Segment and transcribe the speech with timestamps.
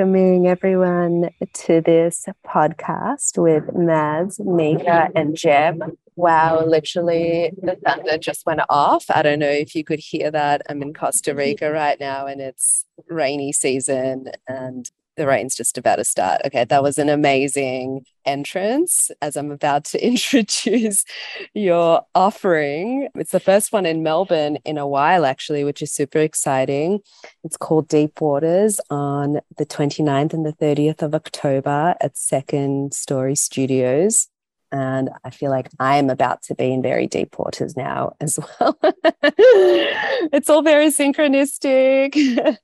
[0.00, 5.82] Welcoming everyone to this podcast with Mads, Mieka, and Gem.
[6.16, 9.04] Wow, literally the thunder just went off.
[9.10, 10.62] I don't know if you could hear that.
[10.70, 14.90] I'm in Costa Rica right now and it's rainy season and
[15.20, 16.40] the rain's just about to start.
[16.46, 21.04] Okay, that was an amazing entrance as I'm about to introduce
[21.52, 23.08] your offering.
[23.14, 27.00] It's the first one in Melbourne in a while, actually, which is super exciting.
[27.44, 33.34] It's called Deep Waters on the 29th and the 30th of October at Second Story
[33.34, 34.28] Studios.
[34.72, 38.78] And I feel like I'm about to be in very deep waters now as well.
[40.32, 42.14] it's all very synchronistic.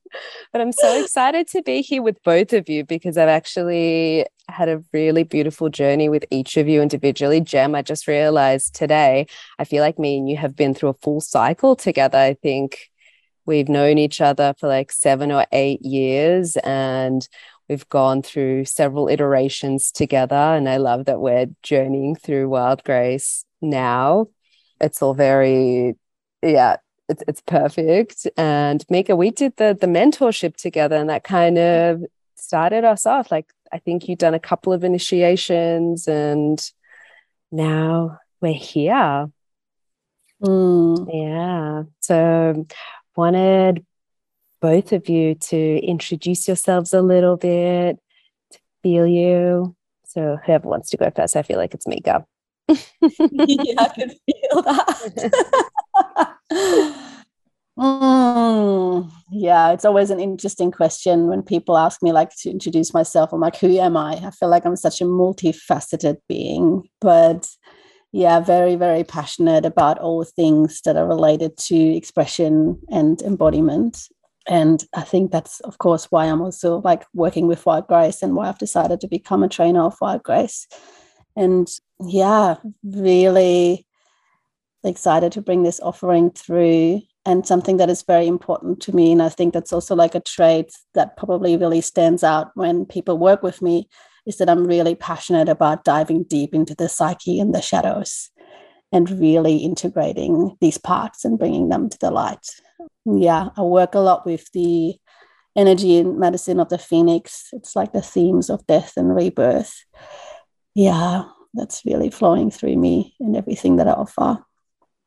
[0.53, 4.69] but I'm so excited to be here with both of you because I've actually had
[4.69, 7.41] a really beautiful journey with each of you individually.
[7.41, 9.27] Gem, I just realized today,
[9.59, 12.19] I feel like me and you have been through a full cycle together.
[12.19, 12.91] I think
[13.47, 17.29] we've known each other for like seven or eight years and
[17.69, 23.45] We've gone through several iterations together, and I love that we're journeying through Wild Grace
[23.61, 24.29] now.
[24.81, 25.97] It's all very,
[26.43, 26.77] yeah,
[27.09, 28.27] it's, it's perfect.
[28.37, 32.05] And Mieka, we did the the mentorship together, and that kind of
[32.37, 33.31] started us off.
[33.31, 36.61] Like I think you've done a couple of initiations, and
[37.51, 39.27] now we're here.
[40.43, 41.09] Mm.
[41.13, 41.83] Yeah.
[42.01, 42.67] So
[43.17, 43.85] wanted
[44.67, 48.01] both of you to introduce yourselves a little bit,
[48.51, 49.77] to feel you.
[50.09, 52.25] So whoever wants to go first, I feel like it's Mieka.
[52.69, 55.33] yeah, I can feel that.
[57.79, 63.33] mm, yeah, it's always an interesting question when people ask me like to introduce myself.
[63.33, 64.15] I'm like, who am I?
[64.15, 67.47] I feel like I'm such a multifaceted being, but
[68.11, 74.09] yeah, very, very passionate about all things that are related to expression and embodiment
[74.49, 78.35] and I think that's of course why I'm also like working with Wild Grace and
[78.35, 80.67] why I've decided to become a trainer of Wild Grace.
[81.35, 81.69] And
[82.01, 83.87] yeah, really
[84.85, 89.11] excited to bring this offering through and something that is very important to me.
[89.11, 93.19] And I think that's also like a trait that probably really stands out when people
[93.19, 93.89] work with me
[94.27, 98.31] is that I'm really passionate about diving deep into the psyche and the shadows
[98.93, 102.47] and really integrating these parts and bringing them to the light
[103.07, 104.97] yeah, I work a lot with the
[105.57, 107.49] energy and medicine of the phoenix.
[107.53, 109.85] It's like the themes of death and rebirth.
[110.75, 111.25] Yeah,
[111.55, 114.45] that's really flowing through me and everything that I offer.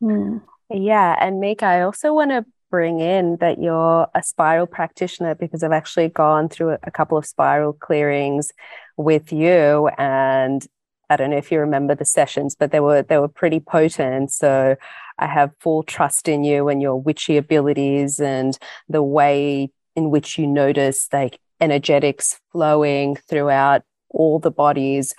[0.02, 0.42] Mm.
[0.72, 5.64] Yeah, and Mieka, I also want to bring in that you're a spiral practitioner because
[5.64, 8.52] I've actually gone through a couple of spiral clearings
[8.98, 10.66] with you and
[11.10, 14.32] I don't know if you remember the sessions, but they were they were pretty potent.
[14.32, 14.76] So
[15.18, 20.38] I have full trust in you and your witchy abilities and the way in which
[20.38, 25.14] you notice like energetics flowing throughout all the bodies.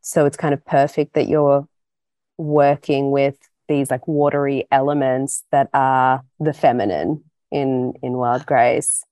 [0.00, 1.68] So it's kind of perfect that you're
[2.36, 3.36] working with
[3.68, 9.04] these like watery elements that are the feminine in in wild grace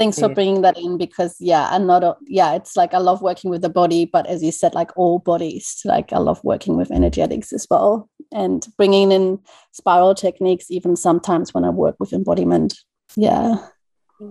[0.00, 0.34] Thanks for mm.
[0.34, 3.60] bringing that in because yeah, I'm not a, yeah, it's like I love working with
[3.60, 7.52] the body, but as you said, like all bodies, like I love working with energetics
[7.52, 9.40] as well, and bringing in
[9.72, 12.78] spiral techniques even sometimes when I work with embodiment.
[13.14, 13.56] Yeah,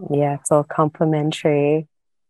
[0.09, 1.87] yeah, it's all complementary.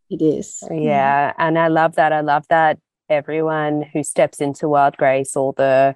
[0.09, 0.61] It is.
[0.69, 1.33] Yeah, yeah.
[1.37, 2.11] and I love that.
[2.11, 2.77] I love that
[3.09, 5.95] everyone who steps into Wild Grace, all the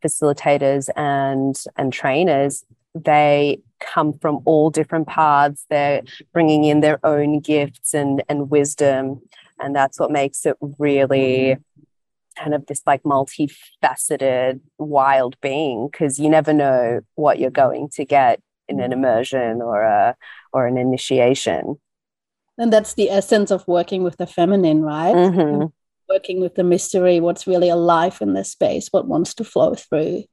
[0.00, 2.64] facilitators and and trainers,
[2.94, 5.66] they come from all different paths.
[5.70, 6.02] They're
[6.32, 9.20] bringing in their own gifts and, and wisdom.
[9.60, 11.56] And that's what makes it really
[12.36, 18.04] kind of this like multifaceted wild being because you never know what you're going to
[18.04, 20.16] get in an immersion or a
[20.52, 21.76] or an initiation
[22.58, 25.66] and that's the essence of working with the feminine right mm-hmm.
[26.08, 30.24] working with the mystery what's really alive in this space what wants to flow through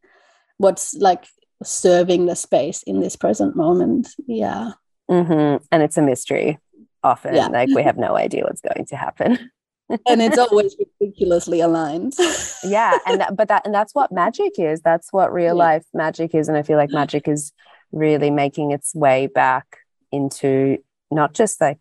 [0.58, 1.26] what's like
[1.64, 4.10] serving the space in this present moment.
[4.28, 4.72] Yeah.
[5.10, 5.64] Mm-hmm.
[5.72, 6.60] And it's a mystery
[7.04, 7.36] often.
[7.36, 7.48] Yeah.
[7.48, 9.52] Like we have no idea what's going to happen.
[10.08, 12.14] and it's always ridiculously aligned.
[12.64, 12.98] yeah.
[13.06, 14.82] And that, but that, and that's what magic is.
[14.82, 15.64] That's what real yeah.
[15.64, 16.48] life magic is.
[16.48, 17.52] And I feel like magic is
[17.92, 19.78] really making its way back
[20.12, 20.78] into
[21.10, 21.78] not just like,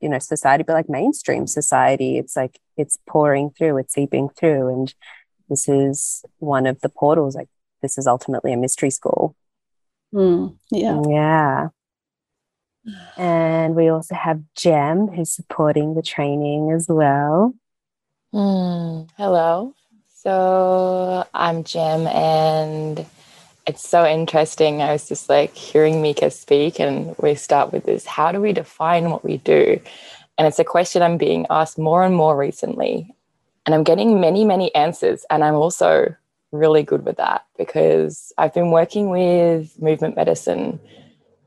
[0.00, 2.18] you know, society, but like mainstream society.
[2.18, 4.68] It's like it's pouring through, it's seeping through.
[4.68, 4.94] And
[5.48, 7.48] this is one of the portals, like
[7.82, 9.36] this is ultimately a mystery school.
[10.14, 11.02] Mm, yeah.
[11.08, 11.68] Yeah.
[13.16, 17.54] And we also have Gem who's supporting the training as well.
[18.34, 19.74] Mm, hello.
[20.14, 23.04] So I'm Gem, and
[23.66, 24.80] it's so interesting.
[24.80, 28.52] I was just like hearing Mieka speak, and we start with this how do we
[28.52, 29.80] define what we do?
[30.38, 33.14] And it's a question I'm being asked more and more recently.
[33.66, 35.24] And I'm getting many, many answers.
[35.30, 36.16] And I'm also
[36.52, 40.78] really good with that because I've been working with movement medicine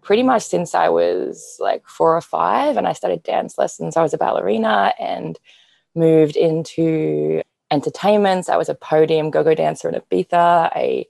[0.02, 2.78] pretty much since I was like four or five.
[2.78, 3.96] And I started dance lessons.
[3.98, 5.40] I was a ballerina and
[5.96, 7.42] moved into
[7.72, 8.50] entertainments.
[8.50, 10.70] I was a podium go go dancer in Ibiza.
[10.76, 11.06] I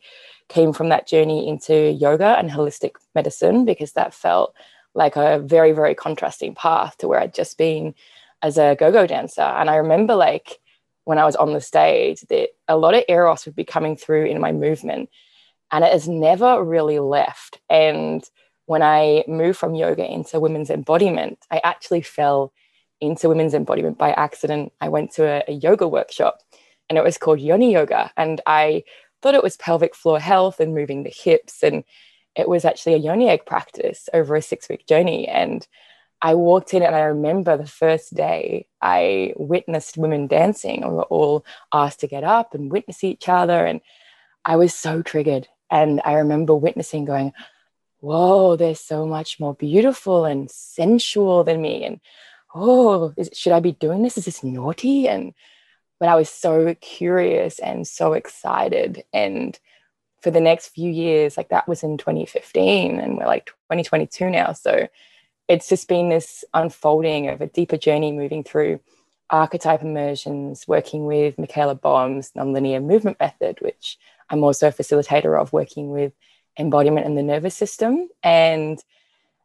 [0.48, 4.54] came from that journey into yoga and holistic medicine because that felt
[4.94, 7.94] like a very, very contrasting path to where I'd just been
[8.42, 9.42] as a go go dancer.
[9.42, 10.60] And I remember, like,
[11.06, 14.26] when I was on the stage, that a lot of eros would be coming through
[14.26, 15.10] in my movement,
[15.72, 17.60] and it has never really left.
[17.70, 18.24] And
[18.66, 22.52] when I moved from yoga into women's embodiment, I actually fell
[23.02, 24.74] into women's embodiment by accident.
[24.82, 26.40] I went to a, a yoga workshop
[26.90, 28.12] and it was called Yoni Yoga.
[28.18, 28.84] And I
[29.22, 31.64] thought it was pelvic floor health and moving the hips.
[31.64, 31.84] And
[32.36, 35.28] it was actually a yoni egg practice over a six week journey.
[35.28, 35.68] And
[36.26, 40.98] I walked in and I remember the first day I witnessed women dancing and we
[40.98, 43.64] were all asked to get up and witness each other.
[43.64, 43.80] And
[44.44, 45.48] I was so triggered.
[45.70, 47.32] And I remember witnessing going,
[48.00, 51.84] whoa, they're so much more beautiful and sensual than me.
[51.84, 52.00] And
[52.56, 54.18] oh, is, should I be doing this?
[54.18, 55.08] Is this naughty?
[55.08, 55.32] And
[56.00, 59.04] but I was so curious and so excited.
[59.14, 59.60] And
[60.24, 64.54] for the next few years, like that was in 2015, and we're like 2022 now.
[64.54, 64.88] So
[65.48, 68.80] it's just been this unfolding of a deeper journey moving through
[69.30, 73.98] archetype immersions, working with Michaela Boehm's nonlinear movement method, which
[74.30, 76.14] I'm also a facilitator of, working with
[76.58, 78.08] embodiment and the nervous system.
[78.24, 78.84] And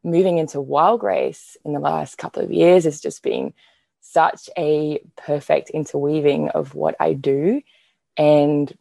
[0.03, 3.53] moving into wild grace in the last couple of years has just been
[4.01, 7.63] such a perfect interweaving of what I do.
[8.17, 8.73] And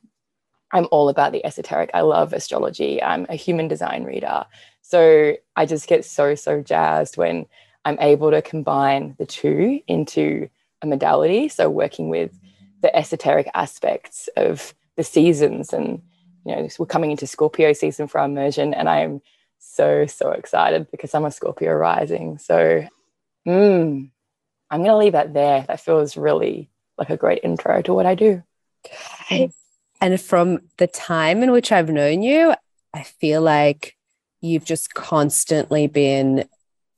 [0.71, 1.92] I'm all about the esoteric.
[1.94, 3.01] I love astrology.
[3.01, 4.45] I'm a human design reader.
[4.90, 7.46] So I just get so, so jazzed when
[7.86, 10.50] I'm able to combine the two into
[10.82, 11.48] a modality.
[11.48, 12.32] So working with
[12.82, 16.02] the esoteric aspects of the seasons and
[16.44, 19.22] you know we're coming into Scorpio season for our immersion and I'm
[19.60, 22.40] so so excited because I'm a Scorpio rising.
[22.40, 22.84] So
[23.48, 24.10] mm,
[24.72, 25.66] I'm going to leave that there.
[25.68, 28.42] That feels really like a great intro to what I do.
[30.02, 32.56] And from the time in which I've known you,
[32.92, 33.96] I feel like
[34.42, 36.46] you've just constantly been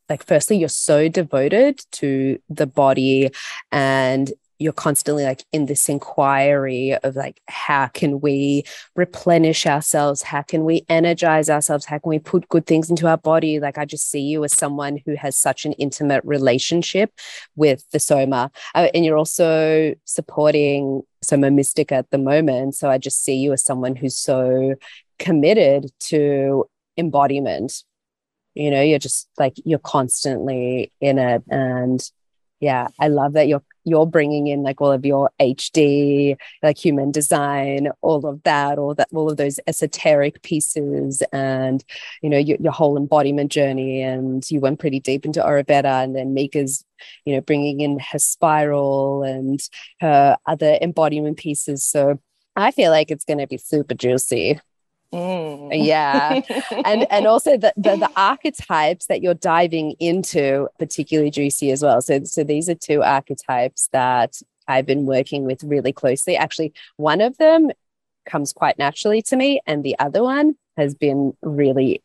[0.10, 3.30] like firstly you're so devoted to the body
[3.72, 8.64] and you're constantly like in this inquiry of like how can we
[8.96, 10.22] replenish ourselves?
[10.22, 11.86] How can we energize ourselves?
[11.86, 13.60] How can we put good things into our body?
[13.60, 17.12] Like i just see you as someone who has such an intimate relationship
[17.56, 18.52] with the soma.
[18.76, 22.76] Uh, and you're also supporting soma mystic at the moment.
[22.76, 24.76] So i just see you as someone who's so
[25.18, 26.66] committed to
[26.98, 27.84] embodiment.
[28.54, 31.44] You know you're just like you're constantly in it.
[31.50, 32.02] And
[32.62, 37.12] yeah i love that you're you're bringing in like all of your hd like human
[37.12, 41.24] design all of that all that all of those esoteric pieces.
[41.34, 41.84] And
[42.22, 44.02] you know your, your whole embodiment journey.
[44.02, 46.86] And you went pretty deep into ayurveda and then mieka's
[47.26, 49.60] you know bringing in her spiral and
[50.00, 51.84] her other embodiment pieces.
[51.84, 52.20] So
[52.56, 54.60] i feel like it's going to be super juicy
[55.14, 55.86] Mm.
[55.86, 56.42] Yeah.
[56.86, 62.02] and and also the, the, the archetypes that you're diving into particularly juicy as well.
[62.02, 66.38] So so these are two archetypes that I've been working with really closely.
[66.38, 67.72] Actually, one of them
[68.26, 72.02] comes quite naturally to me and the other one has been really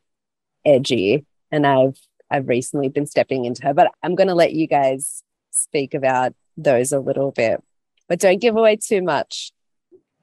[0.64, 1.98] edgy and I've
[2.30, 6.34] I've recently been stepping into her, but I'm going to let you guys speak about
[6.56, 7.62] those a little bit.
[8.08, 9.52] But don't give away too much.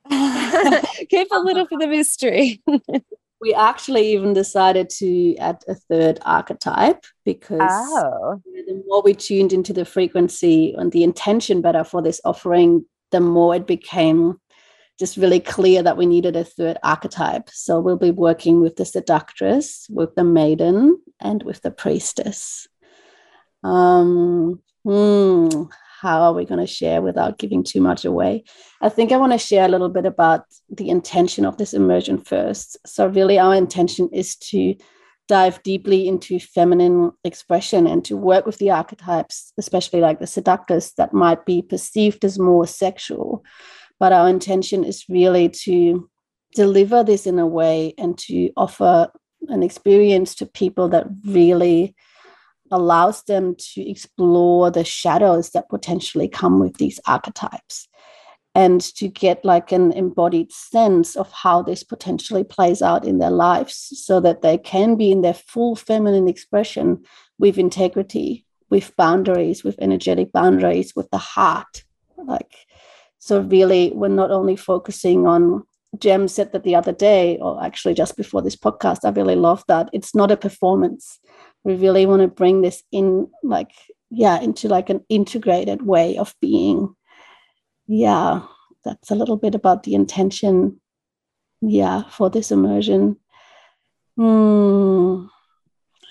[1.10, 2.62] Keep a little for the mystery.
[3.42, 8.42] we actually even decided to add a third archetype because oh.
[8.46, 13.20] the more we tuned into the frequency and the intention better for this offering, the
[13.20, 14.40] more it became
[15.00, 17.50] just really clear that we needed a third archetype.
[17.50, 22.68] So we'll be working with the seductress, with the maiden, and with the priestess.
[23.64, 25.64] Um, hmm,
[26.04, 28.44] how are we going to share without giving too much away?
[28.82, 32.18] I think I want to share a little bit about the intention of this immersion
[32.18, 32.78] first.
[32.86, 34.76] So, really, our intention is to
[35.30, 40.92] dive deeply into feminine expression and to work with the archetypes, especially like the seductress
[40.98, 43.46] that might be perceived as more sexual.
[43.98, 46.10] But our intention is really to
[46.54, 49.10] deliver this in a way and to offer
[49.48, 51.96] an experience to people that really
[52.74, 57.88] allows them to explore the shadows that potentially come with these archetypes.
[58.56, 63.32] and to get like an embodied sense of how this potentially plays out in their
[63.32, 67.04] lives so that they can be in their full feminine expression
[67.40, 71.84] with integrity with boundaries with energetic boundaries with the heart
[72.18, 72.54] like
[73.20, 75.64] so really we're not only focusing on
[76.00, 79.64] gem said that the other day or actually just before this podcast i really love
[79.68, 81.20] that it's not a performance
[81.64, 83.72] we really want to bring this in like
[84.10, 86.96] yeah into like an integrated way of being
[87.88, 88.42] yeah,
[88.84, 90.80] that's a little bit about the intention,
[91.62, 93.18] yeah, for this immersion.
[94.16, 95.26] Hmm.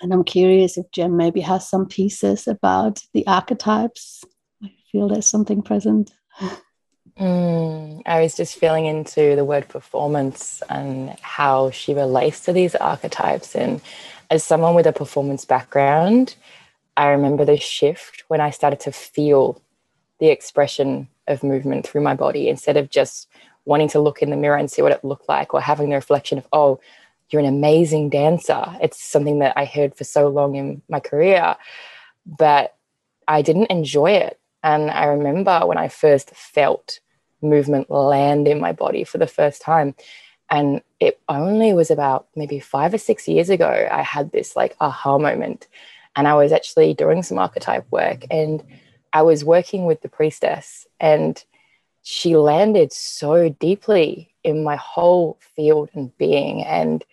[0.01, 4.23] And I'm curious if Gem maybe has some pieces about the archetypes.
[4.61, 6.11] I feel there's something present.
[7.19, 12.75] Mm, I was just feeling into the word performance and how she relates to these
[12.75, 13.55] archetypes.
[13.55, 13.81] And
[14.33, 16.35] as someone with a performance background,
[16.97, 19.61] I remember the shift when I started to feel
[20.19, 23.27] the expression of movement through my body instead of just
[23.65, 25.95] wanting to look in the mirror and see what it looked like or having the
[25.95, 26.79] reflection of, oh,
[27.29, 28.65] you're an amazing dancer.
[28.81, 31.55] It's something that I heard for so long in my career,
[32.25, 32.75] but
[33.27, 34.39] I didn't enjoy it.
[34.63, 37.01] And I remember when I first felt
[37.43, 39.93] movement land in my body for the first time.
[40.53, 44.75] And it only was about maybe five or six years ago, I had this like
[44.79, 45.67] aha moment.
[46.15, 48.63] And I was actually doing some archetype work and
[49.11, 51.43] I was working with the priestess and
[52.03, 56.63] she landed so deeply in my whole field and being.
[56.63, 57.03] And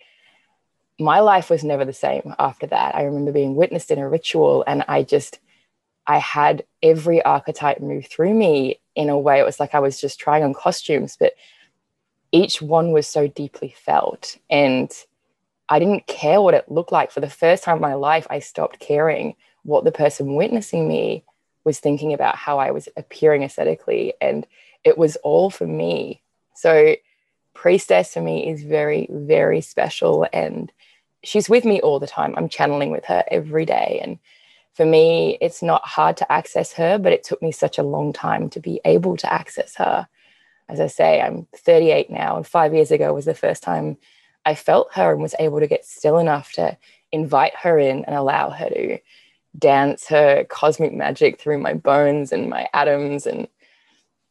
[0.99, 2.93] my life was never the same after that.
[2.93, 5.39] I remember being witnessed in a ritual and I just,
[6.05, 9.39] I had every archetype move through me in a way.
[9.39, 11.33] It was like I was just trying on costumes, but
[12.31, 14.37] each one was so deeply felt.
[14.49, 14.91] And
[15.69, 17.11] I didn't care what it looked like.
[17.11, 21.23] For the first time in my life, I stopped caring what the person witnessing me
[21.63, 24.47] was thinking about how I was appearing aesthetically, and
[24.83, 26.21] it was all for me.
[26.55, 26.95] So,
[27.53, 30.71] Priestess for me is very, very special, and
[31.23, 32.33] she's with me all the time.
[32.35, 33.99] I'm channeling with her every day.
[34.01, 34.17] And
[34.73, 38.13] for me, it's not hard to access her, but it took me such a long
[38.13, 40.07] time to be able to access her.
[40.71, 43.97] As I say, I'm 38 now, and five years ago was the first time
[44.45, 46.77] I felt her and was able to get still enough to
[47.11, 48.97] invite her in and allow her to
[49.57, 53.47] dance her cosmic magic through my bones and my atoms and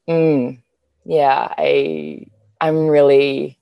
[0.09, 0.59] mm,
[1.05, 2.25] yeah i
[2.61, 3.59] i'm really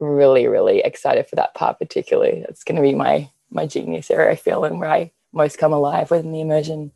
[0.00, 2.44] really really excited for that part particularly.
[2.48, 5.72] It's going to be my my genius area i feel and where i most come
[5.72, 6.90] alive within the immersion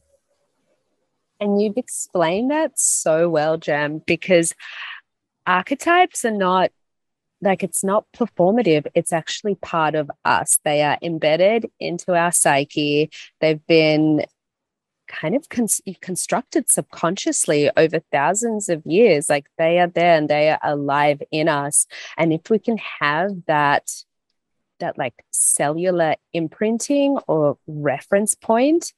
[1.40, 4.52] and you've explained that so well gem because
[5.46, 6.70] archetypes are not
[7.42, 8.86] like it's not performative.
[8.94, 10.58] It's actually part of us.
[10.64, 13.10] They are embedded into our psyche.
[13.40, 14.24] They've been
[15.06, 15.68] kind of con-
[16.00, 19.28] constructed subconsciously over thousands of years.
[19.28, 21.86] Like they are there and they are alive in us.
[22.16, 23.90] And if we can have that
[24.78, 28.92] that like cellular imprinting or reference point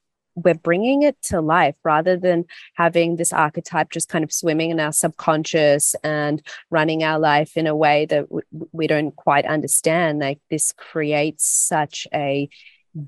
[0.45, 4.81] we're bringing it to life rather than having this archetype just kind of swimming in
[4.81, 10.21] our subconscious and running our life in a way that w- we don't quite understand.
[10.21, 12.49] Like this creates such a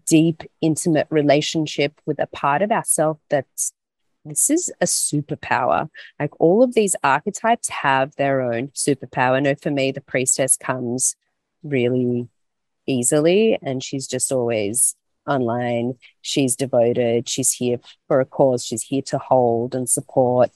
[0.07, 3.73] deep intimate relationship with a part of ourselves that's
[4.25, 5.89] this is a superpower.
[6.19, 9.43] Like all of these archetypes have their own superpower.
[9.43, 11.17] No for me the priestess comes
[11.63, 12.29] really
[12.87, 14.95] easily and she's just always
[15.27, 15.95] online.
[16.23, 17.29] She's devoted.
[17.29, 18.65] She's here for a cause.
[18.65, 20.51] She's here to hold and support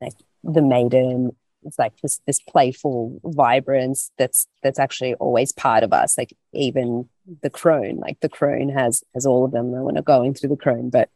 [0.00, 1.36] like the maiden.
[1.64, 6.18] It's like this this playful vibrance that's that's actually always part of us.
[6.18, 7.08] Like even
[7.42, 9.74] the crone, like the crone has has all of them.
[9.74, 11.08] I want to go into the crone, but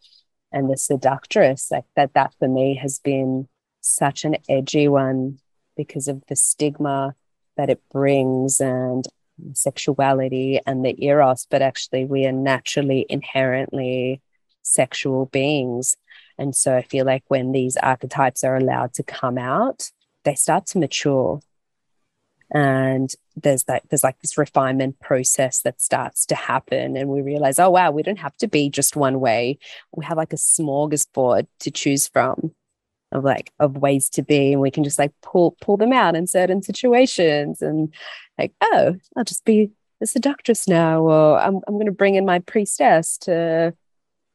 [0.51, 3.49] and the seductress, like that that for me has been
[3.81, 5.39] such an edgy one
[5.77, 7.15] because of the stigma
[7.57, 9.07] that it brings and
[9.53, 14.21] sexuality and the eros, but actually we are naturally inherently
[14.63, 15.97] sexual beings.
[16.39, 19.91] And so I feel like when these archetypes are allowed to come out,
[20.25, 21.41] they start to mature.
[22.51, 26.97] And there's that there's like this refinement process that starts to happen.
[26.97, 29.59] And we realize, oh wow, we don't have to be just one way.
[29.95, 32.53] We have like a smorgasbord to choose from
[33.13, 36.15] of like of ways to be and we can just like pull pull them out
[36.15, 37.93] in certain situations and
[38.39, 42.27] like oh i'll just be a seductress now or i'm, I'm going to bring in
[42.27, 43.75] my priestess to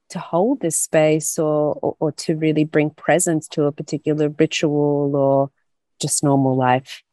[0.10, 5.16] to hold this space or, or or to really bring presence to a particular ritual
[5.16, 5.52] or
[6.00, 7.04] just normal life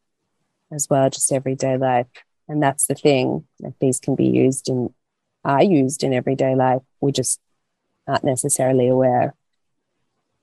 [0.73, 2.07] as well just everyday life.
[2.49, 4.93] And that's the thing that these can be used in
[5.45, 6.83] are used in everyday life.
[7.01, 7.41] We just
[8.07, 9.35] aren't necessarily aware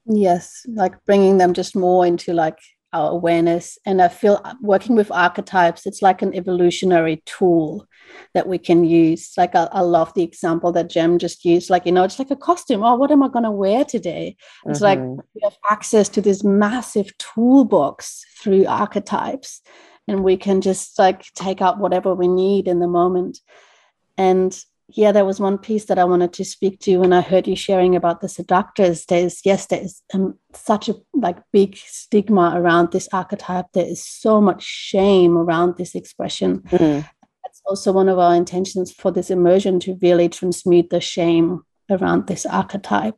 [0.08, 2.58] Yes, like bringing them just more into like
[2.94, 3.78] our awareness.
[3.86, 7.86] And I feel working with archetypes, it's like an evolutionary tool
[8.34, 9.34] that we can use.
[9.38, 11.70] Like I, I love the example that Gem just used.
[11.70, 12.84] Like, you know, it's like a costume.
[12.84, 14.38] Oh, what am I going to wear today?
[14.66, 15.02] It's mm-hmm.
[15.02, 19.62] like we have access to this massive toolbox through archetypes.
[20.08, 23.40] And we can just like take out whatever we need in the moment.
[24.18, 24.58] And
[24.90, 27.56] yeah, there was one piece that I wanted to speak to when I heard you
[27.56, 29.06] sharing about the seductress.
[29.06, 33.66] There's yes, there is um, such a like big stigma around this archetype.
[33.74, 36.62] There is so much shame around this expression.
[36.62, 37.02] Mm-hmm.
[37.44, 42.28] That's also one of our intentions for this immersion to really transmute the shame around
[42.28, 43.18] this archetype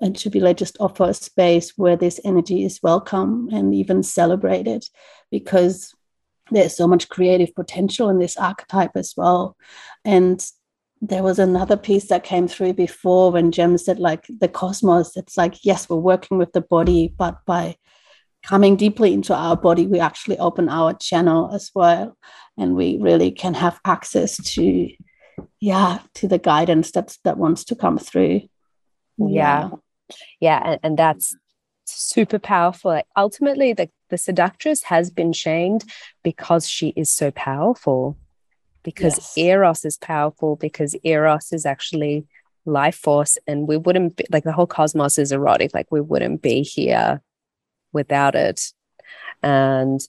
[0.00, 4.84] and to really just offer a space where this energy is welcome and even celebrated
[5.30, 5.92] because
[6.50, 9.56] there's so much creative potential in this archetype as well.
[10.04, 10.44] And
[11.06, 15.36] there was another piece that came through before when Gem said, like the cosmos, it's
[15.36, 17.76] like, yes, we're working with the body, but by
[18.42, 22.16] coming deeply into our body, we actually open our channel as well.
[22.56, 24.88] And we really can have access to,
[25.60, 28.42] yeah, to the guidance that's that wants to come through.
[29.18, 29.70] Yeah.
[30.40, 30.62] Yeah.
[30.64, 31.36] And, and that's
[31.84, 32.92] super powerful.
[32.92, 35.84] Like ultimately, the, the seductress has been shamed
[36.22, 38.16] because she is so powerful
[38.84, 39.38] because yes.
[39.38, 42.24] eros is powerful because eros is actually
[42.66, 46.40] life force and we wouldn't be like the whole cosmos is erotic like we wouldn't
[46.40, 47.20] be here
[47.92, 48.72] without it
[49.42, 50.00] and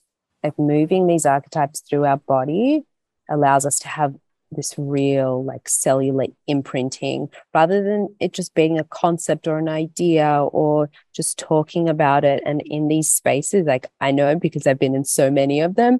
[0.42, 2.82] like moving these archetypes through our body
[3.28, 4.14] allows us to have
[4.52, 10.42] this real like cellular imprinting rather than it just being a concept or an idea
[10.52, 14.94] or just talking about it and in these spaces like i know because i've been
[14.94, 15.98] in so many of them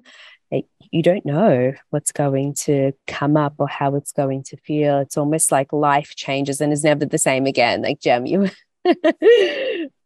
[0.51, 4.99] you don't know what's going to come up or how it's going to feel.
[4.99, 7.81] It's almost like life changes and is never the same again.
[7.81, 8.49] Like Gem, you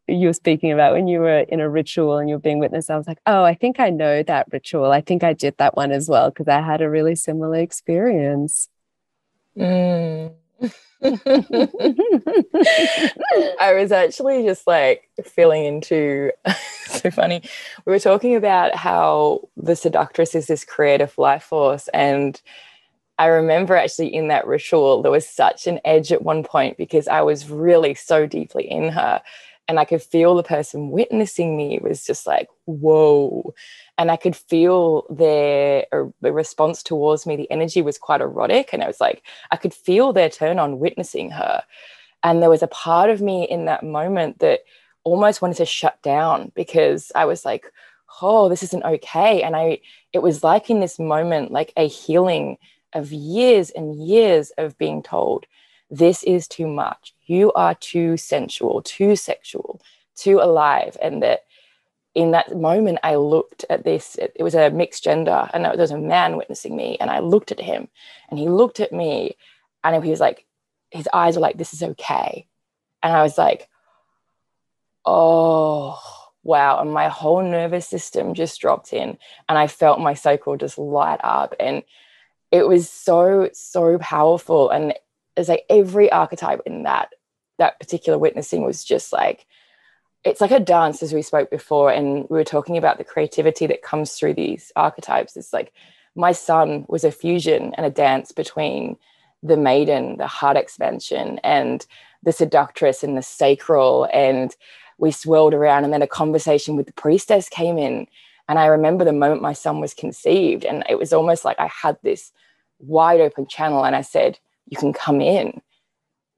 [0.08, 2.90] you were speaking about when you were in a ritual and you were being witnessed.
[2.90, 4.92] I was like, oh, I think I know that ritual.
[4.92, 8.68] I think I did that one as well because I had a really similar experience.
[9.58, 10.34] Mm.
[11.04, 11.20] I
[13.74, 16.32] was actually just like feeling into
[16.86, 17.42] so funny.
[17.86, 21.88] We were talking about how the seductress is this creative life force.
[21.94, 22.40] And
[23.18, 27.08] I remember actually in that ritual, there was such an edge at one point because
[27.08, 29.22] I was really so deeply in her
[29.68, 33.54] and I could feel the person witnessing me was just like, whoa.
[33.98, 37.36] And I could feel their uh, the response towards me.
[37.36, 38.70] The energy was quite erotic.
[38.74, 41.64] And I was like, I could feel their turn on witnessing her.
[42.24, 44.62] And there was a part of me in that moment that
[45.04, 47.72] almost wanted to shut down because I was like,
[48.22, 49.42] oh, this isn't okay.
[49.42, 49.80] And I
[50.14, 52.58] it was like in this moment, like a healing
[52.94, 55.46] of years and years of being told
[55.90, 57.14] this is too much.
[57.26, 59.82] You are too sensual, too sexual,
[60.16, 60.98] too alive.
[61.02, 61.42] And that
[62.14, 65.92] in that moment, I looked at this, it, was a mixed gender, and there was
[65.92, 66.98] a man witnessing me.
[67.00, 67.88] And I looked at him,
[68.30, 69.38] and he looked at me,
[69.84, 70.46] and he was like,
[70.90, 72.48] his eyes were like, This is okay.
[73.02, 73.70] And I was like,
[75.06, 76.00] Oh,
[76.44, 76.82] wow.
[76.82, 81.22] And my whole nervous system just dropped in, and I felt my cycle just light
[81.24, 81.56] up.
[81.60, 81.84] And
[82.52, 84.70] it was so, so powerful.
[84.70, 84.94] And
[85.38, 87.10] it's like every archetype in that
[87.58, 89.46] that particular witnessing was just like
[90.24, 93.66] it's like a dance as we spoke before and we were talking about the creativity
[93.68, 95.36] that comes through these archetypes.
[95.36, 95.74] It's like
[96.16, 98.98] my son was a fusion and a dance between
[99.44, 101.86] the maiden the heart expansion and
[102.24, 104.56] the seductress and the sacral and
[104.98, 108.06] we swirled around and then a conversation with the priestess came in
[108.48, 111.68] and i remember the moment my son was conceived and it was almost like i
[111.68, 112.32] had this
[112.80, 115.60] wide open channel and i said you can come in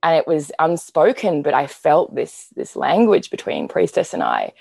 [0.04, 4.52] and it was unspoken but i felt this this language between priestess and i.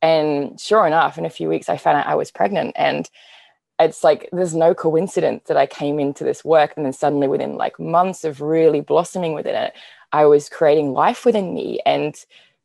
[0.00, 2.72] And sure enough in a few weeks i found out i was pregnant.
[2.76, 3.08] And
[3.78, 7.56] it's like there's no coincidence that i came into this work and then suddenly within
[7.56, 9.74] like months of really blossoming within it
[10.12, 11.80] i was creating life within me.
[11.86, 12.14] And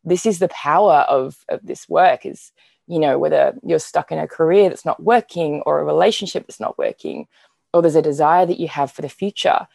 [0.05, 2.51] this is the power of, of this work is
[2.87, 6.59] you know whether you're stuck in a career that's not working or a relationship that's
[6.59, 7.27] not working
[7.73, 9.67] or there's a desire that you have for the future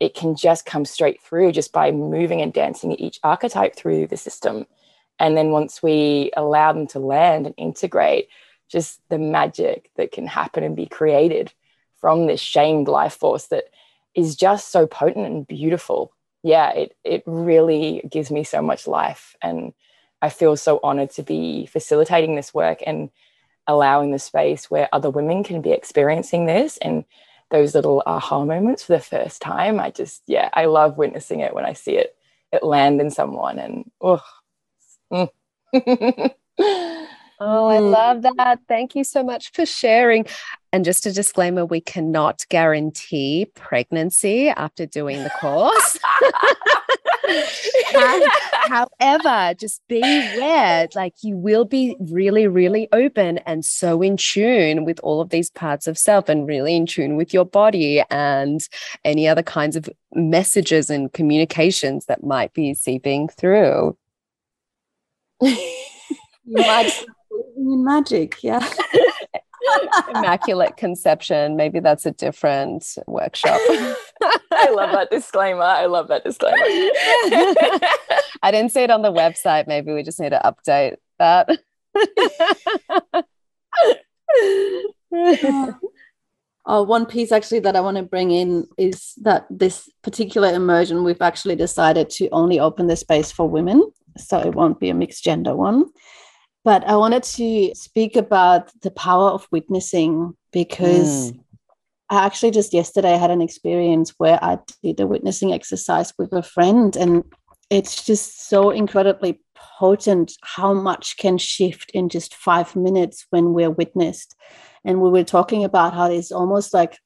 [0.00, 4.16] it can just come straight through just by moving and dancing each archetype through the
[4.16, 4.66] system.
[5.18, 8.28] And then once we allow them to land and integrate,
[8.68, 11.52] just the magic that can happen and be created
[12.00, 13.64] from this shamed life force that
[14.14, 16.12] is just so potent and beautiful.
[16.42, 19.36] Yeah, it it really gives me so much life.
[19.42, 19.74] And
[20.22, 23.10] I feel so honored to be facilitating this work and
[23.66, 27.04] allowing the space where other women can be experiencing this and
[27.50, 29.80] those little aha moments for the first time.
[29.80, 32.16] I just, yeah, I love witnessing it when I see it
[32.52, 34.20] it land in someone and oh.
[35.12, 35.30] Mm.
[37.42, 37.90] Oh, I mm.
[37.90, 38.60] love that.
[38.68, 40.26] Thank you so much for sharing.
[40.72, 45.98] And just a disclaimer we cannot guarantee pregnancy after doing the course.
[48.68, 54.84] However, just be aware like you will be really, really open and so in tune
[54.84, 58.60] with all of these parts of self and really in tune with your body and
[59.04, 63.96] any other kinds of messages and communications that might be seeping through.
[66.46, 67.06] magic,
[67.56, 68.66] in magic, yeah.
[70.14, 71.56] Immaculate conception.
[71.56, 73.60] Maybe that's a different workshop.
[74.52, 75.62] I love that disclaimer.
[75.62, 76.56] I love that disclaimer.
[78.42, 79.66] I didn't see it on the website.
[79.66, 81.48] Maybe we just need to update that.
[86.66, 91.04] Oh, one piece actually that I want to bring in is that this particular immersion,
[91.04, 93.90] we've actually decided to only open the space for women.
[94.18, 95.86] So it won't be a mixed gender one.
[96.64, 101.40] But I wanted to speak about the power of witnessing because mm.
[102.10, 106.42] I actually just yesterday had an experience where I did a witnessing exercise with a
[106.42, 107.24] friend, and
[107.70, 113.70] it's just so incredibly potent how much can shift in just five minutes when we're
[113.70, 114.34] witnessed.
[114.84, 116.98] And we were talking about how it's almost like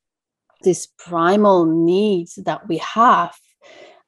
[0.62, 3.36] this primal needs that we have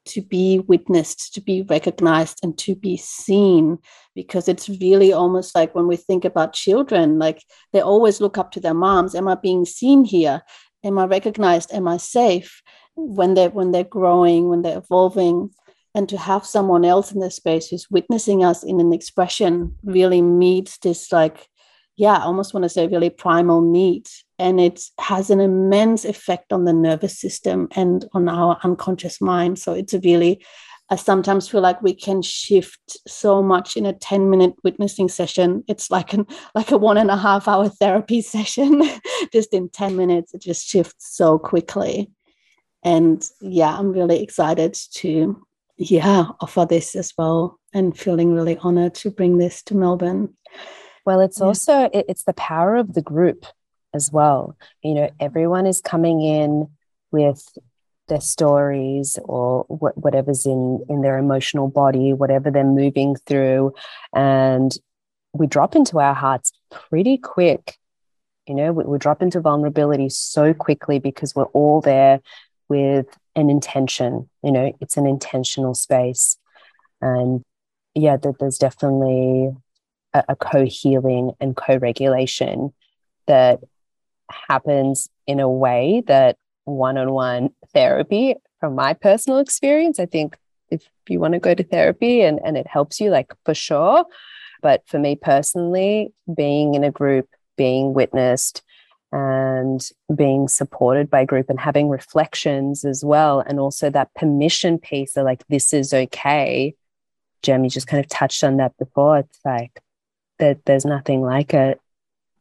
[0.07, 3.79] to be witnessed, to be recognized, and to be seen.
[4.17, 8.51] Because it's really almost like when we think about children, like they always look up
[8.53, 9.15] to their moms.
[9.15, 10.43] Am I being seen here?
[10.83, 11.73] Am I recognized?
[11.73, 12.63] Am I safe?
[12.97, 15.51] When they're when they're growing, when they're evolving,
[15.95, 20.23] and to have someone else in the space who's witnessing us in an expression really
[20.23, 21.49] meets this like
[21.97, 24.07] yeah, I almost want to say really primal need.
[24.39, 29.59] And it has an immense effect on the nervous system and on our unconscious mind.
[29.59, 30.45] So it's a really,
[30.89, 35.65] I sometimes feel like we can shift so much in a 10 minute witnessing session.
[35.67, 38.83] It's like an like a one and a half hour therapy session.
[39.33, 42.11] just in 10 minutes, it just shifts so quickly.
[42.85, 45.45] And yeah, I'm really excited to
[45.77, 50.35] yeah, offer this as well and feeling really honored to bring this to Melbourne.
[51.05, 51.47] Well, it's yeah.
[51.47, 53.45] also it, it's the power of the group
[53.93, 54.57] as well.
[54.83, 56.69] You know, everyone is coming in
[57.11, 57.47] with
[58.09, 63.73] their stories or wh- whatever's in in their emotional body, whatever they're moving through,
[64.15, 64.77] and
[65.33, 67.77] we drop into our hearts pretty quick.
[68.47, 72.21] You know, we, we drop into vulnerability so quickly because we're all there
[72.69, 74.29] with an intention.
[74.43, 76.37] You know, it's an intentional space,
[77.01, 77.43] and
[77.95, 79.51] yeah, that there's definitely
[80.15, 82.73] a, a co-healing and co-regulation
[83.27, 83.61] that
[84.31, 86.37] happens in a way that
[86.67, 89.99] one-on-one therapy from my personal experience.
[89.99, 90.37] I think
[90.71, 94.05] if you want to go to therapy and, and it helps you like for sure.
[94.63, 98.63] But for me personally being in a group being witnessed
[99.13, 99.81] and
[100.15, 105.25] being supported by group and having reflections as well and also that permission piece of
[105.25, 106.75] like this is okay.
[107.47, 109.19] You just kind of touched on that before.
[109.19, 109.81] It's like
[110.41, 111.81] that there's nothing like it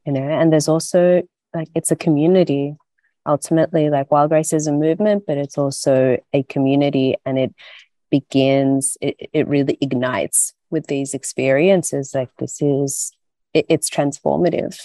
[0.06, 0.28] you know?
[0.28, 2.76] And there's also like it's a community
[3.26, 7.54] ultimately like wild grace is a movement but it's also a community and it
[8.12, 13.12] begins it, it really ignites with these experiences like this is
[13.54, 14.80] it, it's transformative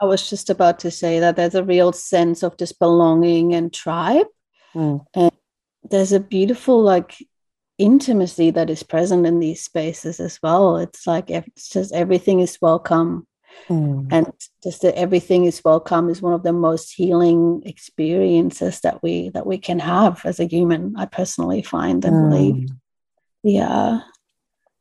[0.00, 3.72] i was just about to say that there's a real sense of this belonging and
[3.72, 4.26] tribe
[4.74, 5.04] mm.
[5.14, 5.32] and
[5.90, 7.16] there's a beautiful like
[7.78, 10.76] intimacy that is present in these spaces as well.
[10.78, 13.26] It's like it's just everything is welcome.
[13.68, 14.08] Mm.
[14.10, 14.32] And
[14.62, 19.46] just that everything is welcome is one of the most healing experiences that we that
[19.46, 20.94] we can have as a human.
[20.96, 22.30] I personally find and mm.
[22.30, 22.68] believe.
[23.42, 24.00] Yeah.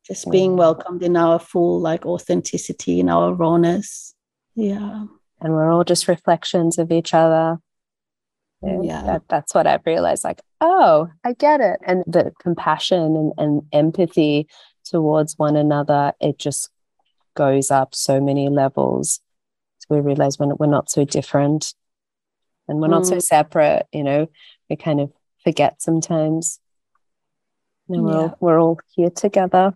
[0.06, 4.16] Just being welcomed in our full like authenticity, in our rawness.
[4.56, 5.06] Yeah.
[5.42, 7.60] And we're all just reflections of each other
[8.62, 13.34] yeah that, that's what i've realized like oh i get it and the compassion and,
[13.38, 14.48] and empathy
[14.84, 16.70] towards one another it just
[17.38, 19.22] goes up so many levels
[19.80, 21.74] so we realize when we're not so different
[22.68, 22.98] and we're mm.
[22.98, 23.22] not so mm.
[23.22, 24.28] separate you know
[24.70, 25.12] we kind of
[25.44, 26.60] forget sometimes
[27.90, 28.18] and we're, yeah.
[28.18, 29.74] all, we're all here together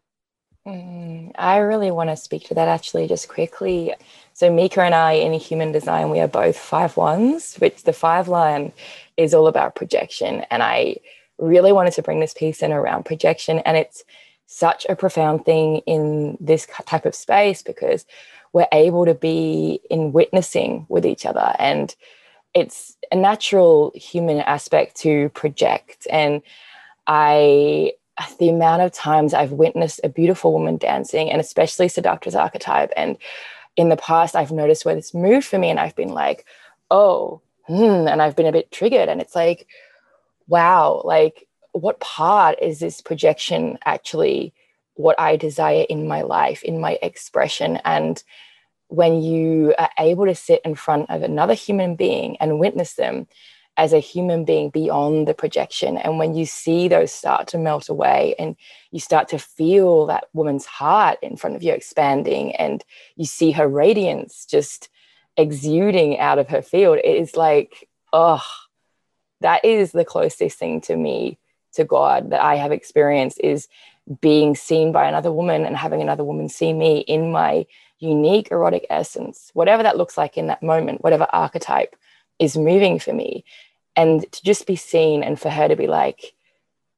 [0.68, 3.94] mm, i really want to speak to that actually just quickly
[4.34, 8.28] so Mieka and I in human design, we are both five ones, which the five
[8.28, 8.72] line
[9.16, 10.46] is all about projection.
[10.50, 10.96] And I
[11.38, 13.60] really wanted to bring this piece in around projection.
[13.60, 14.04] And it's
[14.52, 18.06] such a profound thing in this type of space because
[18.54, 21.56] we're able to be in witnessing with each other.
[21.58, 21.96] And
[22.54, 26.06] it's a natural human aspect to project.
[26.10, 26.42] And
[27.08, 27.94] I
[28.40, 33.18] the amount of times I've witnessed a beautiful woman dancing, and especially seductress archetype, and
[33.78, 36.46] in the past, I've noticed where this moved for me and I've been like,
[36.92, 39.08] oh, hmm, and I've been a bit triggered.
[39.08, 39.66] And it's like,
[40.48, 44.54] wow, like what part is this projection actually
[44.96, 47.78] what I desire in my life, in my expression?
[47.86, 48.22] And
[48.88, 53.28] when you are able to sit in front of another human being and witness them
[53.78, 57.88] as a human being beyond the projection, and when you see those start to melt
[57.88, 58.58] away and
[58.92, 62.84] you start to feel that woman's heart in front of you expanding, and
[63.16, 64.90] you see her radiance just
[65.38, 68.44] exuding out of her field, it is like, oh,
[69.40, 71.40] that is the closest thing to me
[71.74, 73.68] to God that I have experienced is
[74.20, 77.66] being seen by another woman and having another woman see me in my
[78.00, 81.96] unique erotic essence, whatever that looks like in that moment, whatever archetype
[82.40, 83.46] is moving for me.
[83.96, 86.34] And to just be seen and for her to be like,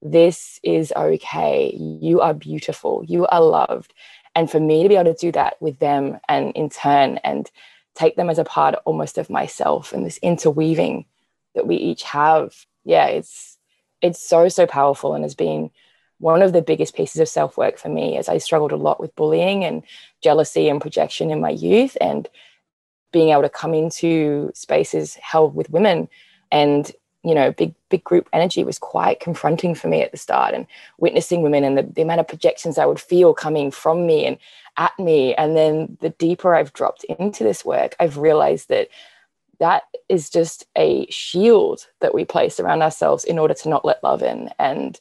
[0.01, 1.73] this is okay.
[1.75, 3.03] You are beautiful.
[3.05, 3.93] You are loved.
[4.35, 7.49] And for me to be able to do that with them and in turn and
[7.95, 11.05] take them as a part almost of myself and this interweaving
[11.55, 12.53] that we each have.
[12.83, 13.52] Yeah, it's
[14.03, 15.71] it's so, so powerful and has been
[16.19, 18.99] one of the biggest pieces of self work for me as I struggled a lot
[18.99, 19.81] with bullying and
[20.21, 22.29] jealousy and projection in my youth and
[23.11, 26.07] being able to come into spaces held with women
[26.51, 26.91] and
[27.23, 30.67] you know big big group energy was quite confronting for me at the start and
[30.97, 34.37] witnessing women and the, the amount of projections i would feel coming from me and
[34.75, 35.35] at me.
[35.35, 38.89] And then the deeper i've dropped into this work i've realized that
[39.63, 44.03] that is just a shield that we place around ourselves in order to not let
[44.03, 44.99] love in and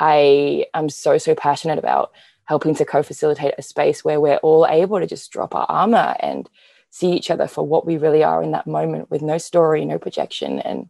[0.00, 2.12] I am so, so passionate about
[2.44, 6.16] helping to co facilitate a space where we're all able to just drop our armor
[6.20, 6.48] and
[6.90, 9.98] see each other for what we really are in that moment with no story, no
[9.98, 10.88] projection, and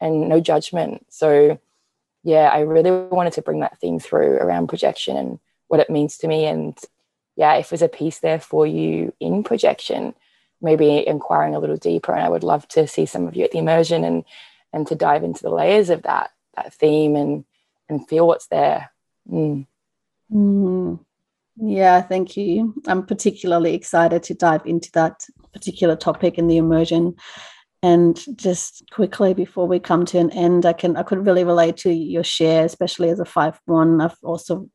[0.00, 1.06] and no judgment.
[1.10, 1.58] So
[2.22, 6.18] yeah, I really wanted to bring that theme through around projection and what it means
[6.18, 6.46] to me.
[6.46, 6.78] And
[7.36, 10.14] yeah, if there's a piece there for you in projection,
[10.60, 12.12] maybe inquiring a little deeper.
[12.12, 14.24] And I would love to see some of you at the immersion and
[14.72, 17.44] and to dive into the layers of that that theme and
[17.88, 18.90] and feel what's there.
[19.30, 19.66] Mm.
[20.32, 21.00] Mm.
[21.56, 22.74] Yeah, thank you.
[22.86, 27.16] I'm particularly excited to dive into that particular topic in the immersion.
[27.82, 31.76] And just quickly before we come to an end, I can I could really relate
[31.78, 34.00] to your share, especially as a five one.
[34.00, 34.68] I've also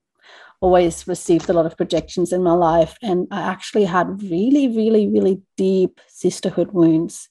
[0.65, 5.07] always received a lot of projections in my life, and I actually had really, really,
[5.07, 7.29] really deep sisterhood wounds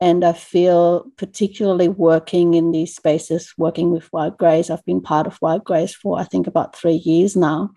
[0.00, 4.70] and I feel particularly working in these spaces, working with Wild Grace.
[4.70, 7.70] I've been part of Wild Grace for I think about three years now.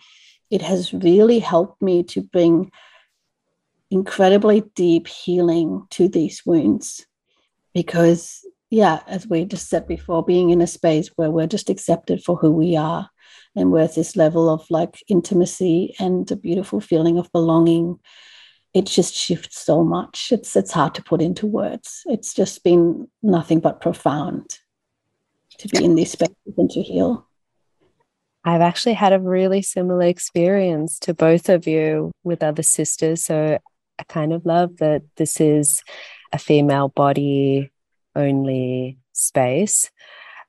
[0.51, 2.71] It has really helped me to bring
[3.89, 7.05] incredibly deep healing to these wounds
[7.73, 12.23] because yeah as we just said before being in a space where we're just accepted
[12.23, 13.09] for who we are
[13.55, 17.99] and where this level of like intimacy and a beautiful feeling of belonging
[18.73, 20.29] it just shifts so much.
[20.31, 22.03] It's it's hard to put into words.
[22.05, 24.49] It's just been nothing but profound
[25.57, 27.27] to be in these spaces and to heal.
[28.43, 33.23] I've actually had a really similar experience to both of you with other sisters.
[33.23, 33.59] So
[33.99, 35.83] I kind of love that this is
[36.31, 37.71] a female body
[38.15, 39.91] only space.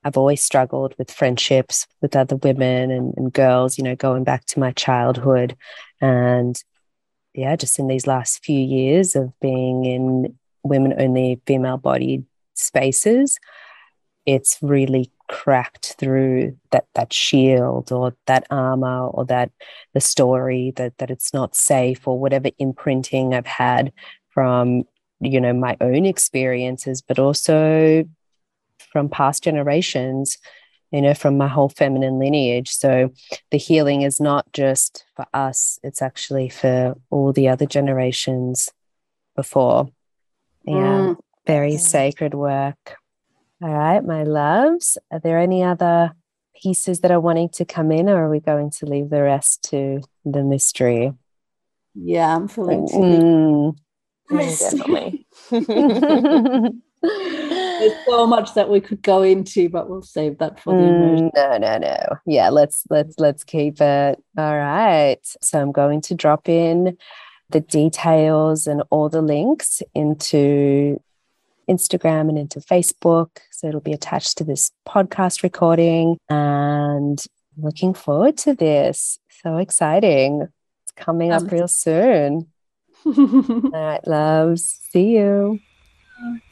[0.03, 4.45] I've always struggled with friendships with other women and, and girls, you know, going back
[4.45, 5.55] to my childhood.
[6.01, 6.61] And
[7.33, 13.37] yeah, just in these last few years of being in women only female bodied spaces,
[14.25, 19.51] it's really cracked through that that shield or that armor or that
[19.93, 23.91] the story that that it's not safe or whatever imprinting I've had
[24.29, 24.83] from
[25.19, 28.05] you know my own experiences, but also
[28.93, 30.37] from past generations
[30.93, 32.69] you know, from my whole feminine lineage.
[32.69, 33.11] So
[33.49, 38.69] the healing is not just for us, it's actually for all the other generations
[39.35, 39.89] before.
[40.65, 41.17] Yeah, mm.
[41.47, 42.97] very sacred work.
[43.61, 44.99] All right, my loves.
[45.11, 46.11] Are there any other
[46.61, 49.63] pieces that are wanting to come in, or are we going to leave the rest
[49.71, 51.11] to the mystery?
[51.95, 53.75] Yeah, I'm feeling mm.
[54.29, 55.25] definitely.
[57.83, 61.31] There's so much that we could go into, but we'll save that for the immersion.
[61.35, 62.17] Mm, no, no, no.
[62.25, 64.23] Yeah, let's let's let's keep it.
[64.37, 65.19] All right.
[65.41, 66.97] So I'm going to drop in
[67.49, 71.01] the details and all the links into
[71.69, 73.39] Instagram and into Facebook.
[73.51, 76.17] So it'll be attached to this podcast recording.
[76.29, 77.21] And
[77.57, 79.19] looking forward to this.
[79.43, 80.47] So exciting.
[80.83, 82.47] It's coming up real soon.
[83.05, 84.79] all right, loves.
[84.91, 85.59] See you.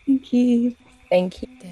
[0.05, 0.75] Thank you.
[1.11, 1.70] Thank you.